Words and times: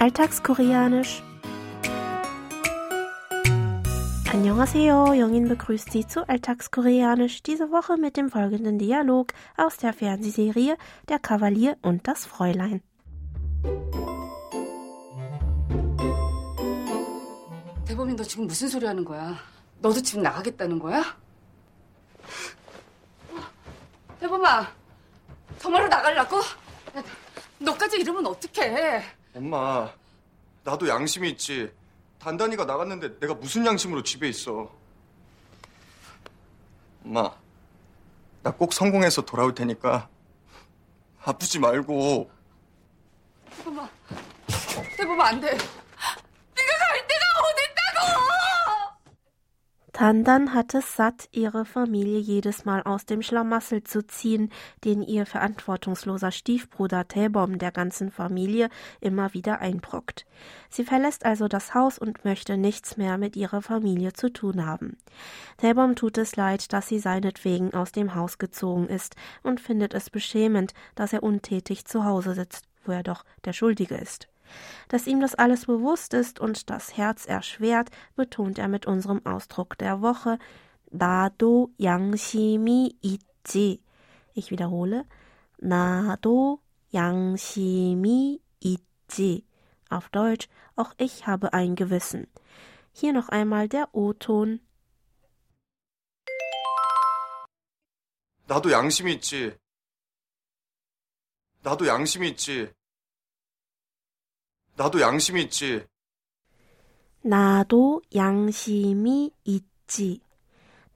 Alltagskoreanisch. 0.00 1.22
Annyeonghaseyo, 4.32 5.14
Jongin 5.14 5.48
begrüßt 5.48 5.90
Sie 5.92 6.06
zu 6.06 6.28
Alltagskoreanisch, 6.28 7.42
diese 7.42 7.70
Woche 7.70 7.96
mit 7.96 8.16
dem 8.16 8.28
folgenden 8.28 8.78
Dialog 8.78 9.32
aus 9.56 9.78
der 9.78 9.92
Fernsehserie 9.94 10.76
Der 11.08 11.18
Kavalier 11.18 11.76
und 11.82 12.06
das 12.06 12.26
Fräulein. 12.26 12.82
대범이 17.86 18.14
너 18.14 18.22
지금 18.24 18.46
무슨 18.46 18.68
소리 18.68 18.84
하는 18.84 19.04
거야? 19.04 19.38
너도 19.80 20.02
지금 20.02 20.22
나가겠다는 20.22 20.78
거야? 20.78 21.02
대범아, 24.20 24.66
정말로 25.58 25.88
나가려고? 25.88 26.36
야, 26.38 27.02
너까지 27.58 27.98
이러면 28.00 28.26
어떡해? 28.26 29.02
엄마, 29.35 29.91
나도 30.63 30.87
양심이 30.87 31.29
있지. 31.31 31.71
단단이가 32.19 32.65
나갔는데 32.65 33.19
내가 33.19 33.33
무슨 33.33 33.65
양심으로 33.65 34.03
집에 34.03 34.29
있어. 34.29 34.71
엄마, 37.05 37.33
나 38.43 38.51
꼭 38.51 38.73
성공해서 38.73 39.21
돌아올 39.23 39.53
테니까 39.55 40.07
아프지 41.23 41.59
말고. 41.59 42.29
대범아, 43.57 43.89
대범아 44.97 45.27
안 45.27 45.39
돼. 45.41 45.57
Tandan 50.01 50.55
hat 50.55 50.73
es 50.73 50.95
satt, 50.95 51.29
ihre 51.31 51.63
Familie 51.63 52.17
jedes 52.17 52.65
Mal 52.65 52.81
aus 52.81 53.05
dem 53.05 53.21
Schlamassel 53.21 53.83
zu 53.83 54.01
ziehen, 54.01 54.51
den 54.83 55.03
ihr 55.03 55.27
verantwortungsloser 55.27 56.31
Stiefbruder 56.31 57.07
Täbom 57.07 57.59
der 57.59 57.71
ganzen 57.71 58.09
Familie 58.09 58.69
immer 58.99 59.35
wieder 59.35 59.59
einbrockt. 59.59 60.25
Sie 60.71 60.85
verlässt 60.85 61.23
also 61.23 61.47
das 61.47 61.75
Haus 61.75 61.99
und 61.99 62.25
möchte 62.25 62.57
nichts 62.57 62.97
mehr 62.97 63.19
mit 63.19 63.35
ihrer 63.35 63.61
Familie 63.61 64.13
zu 64.13 64.33
tun 64.33 64.65
haben. 64.65 64.97
Täbom 65.57 65.95
tut 65.95 66.17
es 66.17 66.35
leid, 66.35 66.73
dass 66.73 66.87
sie 66.87 66.97
seinetwegen 66.97 67.75
aus 67.75 67.91
dem 67.91 68.15
Haus 68.15 68.39
gezogen 68.39 68.87
ist 68.87 69.15
und 69.43 69.61
findet 69.61 69.93
es 69.93 70.09
beschämend, 70.09 70.73
dass 70.95 71.13
er 71.13 71.21
untätig 71.21 71.85
zu 71.85 72.05
Hause 72.05 72.33
sitzt, 72.33 72.65
wo 72.85 72.91
er 72.91 73.03
doch 73.03 73.23
der 73.45 73.53
Schuldige 73.53 73.97
ist. 73.97 74.30
Dass 74.88 75.06
ihm 75.06 75.20
das 75.20 75.34
alles 75.34 75.66
bewusst 75.66 76.14
ist 76.14 76.38
und 76.38 76.70
das 76.70 76.96
Herz 76.96 77.26
erschwert, 77.26 77.90
betont 78.14 78.58
er 78.58 78.68
mit 78.68 78.86
unserem 78.86 79.24
Ausdruck 79.26 79.76
der 79.78 80.00
Woche 80.00 80.38
나도 80.90 81.70
양심이 81.80 82.96
있지. 83.02 83.82
Ich 84.34 84.50
wiederhole 84.50 85.04
나도 85.58 86.60
양심이 86.94 88.40
있지. 88.60 89.44
Auf 89.88 90.08
Deutsch 90.10 90.48
auch 90.76 90.92
ich 90.98 91.26
habe 91.26 91.52
ein 91.52 91.74
Gewissen. 91.74 92.26
Hier 92.92 93.12
noch 93.12 93.28
einmal 93.28 93.68
der 93.68 93.94
O-Ton. 93.94 94.60
나도 98.46 98.70
양심이 98.70 99.12
있지. 99.14 99.56
나도 101.62 101.86
양심이 101.86 102.28
있지. 102.28 102.72
나도 104.80 105.00
양심이 105.00 105.42
있지. 105.42 105.84
나도 107.22 108.02
양심이 108.14 109.30
있지. 109.44 110.20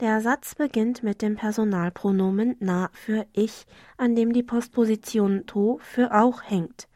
Der 0.00 0.20
Satz 0.22 0.54
beginnt 0.54 1.02
mit 1.02 1.20
dem 1.20 1.36
Personalpronomen 1.36 2.56
na 2.60 2.90
für 2.92 3.26
ich, 3.32 3.66
an 3.98 4.14
dem 4.14 4.32
die 4.32 4.42
Postposition 4.42 5.44
to 5.46 5.78
für 5.82 6.14
auch 6.14 6.42
hängt. 6.42 6.88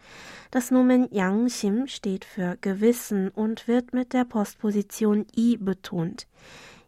Das 0.50 0.70
Nomen 0.70 1.08
Yangshim 1.10 1.86
steht 1.86 2.24
für 2.24 2.56
Gewissen 2.60 3.28
und 3.28 3.66
wird 3.66 3.92
mit 3.92 4.12
der 4.12 4.24
Postposition 4.24 5.26
i 5.36 5.56
betont. 5.56 6.26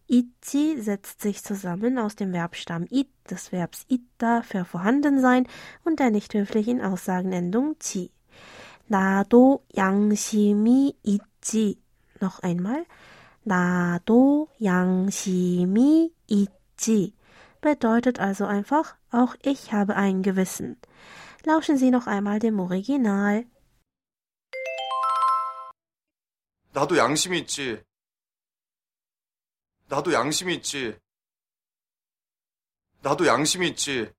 Ichi 0.09 0.81
setzt 0.81 1.21
sich 1.21 1.43
zusammen 1.43 1.99
aus 1.99 2.17
dem 2.17 2.33
Verbstamm 2.33 2.87
it, 2.91 3.09
des 3.29 3.51
Verbs 3.51 3.84
itta 3.89 4.43
für 4.43 4.65
vorhanden 4.65 5.21
sein 5.21 5.49
und 5.84 5.99
der 5.99 6.11
nicht 6.11 6.33
höflichen 6.33 6.81
Aussagenendung 6.81 7.77
chi. 7.81 8.11
나도 8.91 9.65
양심이 9.77 10.97
있지. 11.03 11.81
Noch 12.21 12.43
einmal. 12.43 12.87
나도 13.43 14.49
양심이 14.62 16.12
있지. 16.27 17.15
Bedeutet 17.61 18.21
also 18.21 18.45
einfach, 18.45 18.97
auch 19.11 19.34
ich 19.43 19.73
habe 19.73 19.97
ein 19.97 20.23
Gewissen. 20.23 20.77
Lauschen 21.45 21.79
Sie 21.79 21.91
noch 21.91 22.07
einmal 22.07 22.39
dem 22.39 22.59
Original. 22.59 23.47
나도 26.73 26.97
양심이 26.99 27.39
있지. 27.39 27.83
나도 29.89 30.12
양심이 30.12 30.55
있지. 30.57 30.99
나도 33.03 33.27
양심이 33.27 33.69
있지. 33.69 34.12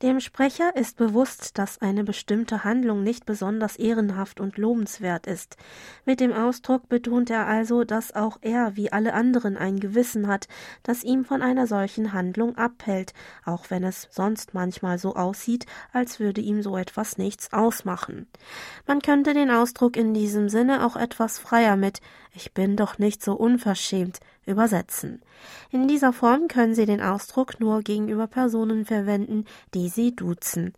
Dem 0.00 0.20
Sprecher 0.20 0.76
ist 0.76 0.96
bewusst, 0.96 1.58
dass 1.58 1.80
eine 1.80 2.04
bestimmte 2.04 2.62
Handlung 2.62 3.02
nicht 3.02 3.26
besonders 3.26 3.74
ehrenhaft 3.74 4.38
und 4.38 4.56
lobenswert 4.56 5.26
ist. 5.26 5.56
Mit 6.04 6.20
dem 6.20 6.32
Ausdruck 6.32 6.88
betont 6.88 7.30
er 7.30 7.48
also, 7.48 7.82
dass 7.82 8.14
auch 8.14 8.38
er 8.40 8.76
wie 8.76 8.92
alle 8.92 9.12
anderen 9.12 9.56
ein 9.56 9.80
Gewissen 9.80 10.28
hat, 10.28 10.46
das 10.84 11.02
ihm 11.02 11.24
von 11.24 11.42
einer 11.42 11.66
solchen 11.66 12.12
Handlung 12.12 12.56
abhält, 12.56 13.12
auch 13.44 13.70
wenn 13.70 13.82
es 13.82 14.06
sonst 14.12 14.54
manchmal 14.54 14.98
so 15.00 15.16
aussieht, 15.16 15.66
als 15.92 16.20
würde 16.20 16.42
ihm 16.42 16.62
so 16.62 16.76
etwas 16.76 17.18
nichts 17.18 17.52
ausmachen. 17.52 18.28
Man 18.86 19.02
könnte 19.02 19.34
den 19.34 19.50
Ausdruck 19.50 19.96
in 19.96 20.14
diesem 20.14 20.48
Sinne 20.48 20.86
auch 20.86 20.94
etwas 20.94 21.40
freier 21.40 21.74
mit 21.74 22.00
Ich 22.32 22.54
bin 22.54 22.76
doch 22.76 22.98
nicht 22.98 23.20
so 23.20 23.34
unverschämt 23.34 24.20
übersetzen. 24.48 25.22
In 25.70 25.86
dieser 25.86 26.12
Form 26.12 26.48
können 26.48 26.74
Sie 26.74 26.86
den 26.86 27.00
Ausdruck 27.00 27.60
nur 27.60 27.82
gegenüber 27.82 28.26
Personen 28.26 28.84
verwenden, 28.84 29.44
die 29.74 29.88
Sie 29.88 30.14
duzen. 30.14 30.72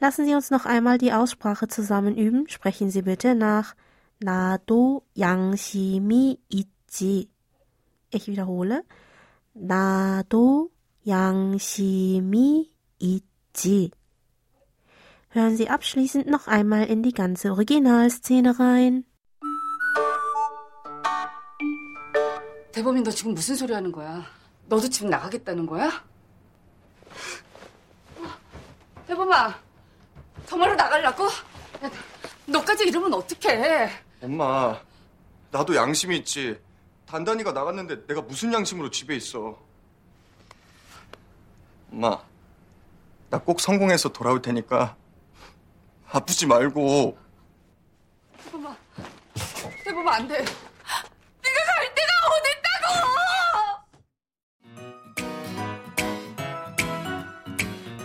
Lassen 0.00 0.26
Sie 0.26 0.34
uns 0.34 0.50
noch 0.50 0.66
einmal 0.66 0.98
die 0.98 1.12
Aussprache 1.12 1.68
zusammen 1.68 2.16
üben. 2.16 2.48
Sprechen 2.48 2.90
Sie 2.90 3.02
bitte 3.02 3.34
nach 3.34 3.74
Na 4.20 4.58
do 4.58 5.02
yang 5.14 5.50
Yangxi 5.52 6.00
Mi 6.00 6.38
Ichi. 6.48 7.28
Ich 8.10 8.26
wiederhole. 8.26 8.82
Na 9.54 10.22
do 10.28 10.70
yang 11.02 11.52
Yangxi 11.52 12.20
Mi 12.22 12.70
Ichi. 12.98 13.90
Hören 15.30 15.56
Sie 15.56 15.68
abschließend 15.68 16.26
noch 16.26 16.46
einmal 16.46 16.84
in 16.86 17.02
die 17.02 17.12
ganze 17.12 17.50
Originalszene 17.52 18.58
rein. 18.58 19.04
대범이 22.78 23.00
너 23.02 23.10
지금 23.10 23.34
무슨 23.34 23.56
소리 23.56 23.72
하는 23.74 23.90
거야? 23.90 24.24
너도 24.66 24.88
지금 24.88 25.10
나가겠다는 25.10 25.66
거야? 25.66 25.90
대범아, 29.04 29.58
정말로 30.46 30.76
나가려고? 30.76 31.24
야, 31.24 31.90
너까지 32.46 32.84
이러면 32.84 33.14
어떡해? 33.14 33.90
엄마, 34.22 34.80
나도 35.50 35.74
양심이 35.74 36.18
있지. 36.18 36.56
단단이가 37.06 37.50
나갔는데 37.50 38.06
내가 38.06 38.20
무슨 38.22 38.52
양심으로 38.52 38.90
집에 38.90 39.16
있어. 39.16 39.58
엄마, 41.90 42.22
나 43.28 43.40
꼭 43.40 43.58
성공해서 43.58 44.10
돌아올 44.10 44.40
테니까 44.40 44.94
아프지 46.12 46.46
말고. 46.46 47.18
대범아, 48.44 48.76
대범아 49.82 50.14
안 50.14 50.28
돼. 50.28 50.44